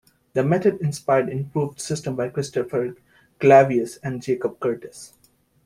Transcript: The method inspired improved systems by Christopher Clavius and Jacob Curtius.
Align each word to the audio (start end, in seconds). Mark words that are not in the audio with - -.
The 0.33 0.43
method 0.43 0.81
inspired 0.81 1.29
improved 1.29 1.79
systems 1.79 2.17
by 2.17 2.29
Christopher 2.29 2.95
Clavius 3.39 3.97
and 3.97 4.19
Jacob 4.19 4.59
Curtius. 4.59 5.13